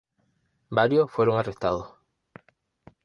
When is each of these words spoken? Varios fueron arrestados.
Varios 0.71 1.11
fueron 1.11 1.37
arrestados. 1.37 1.93